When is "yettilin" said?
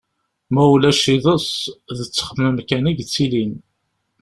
2.97-3.53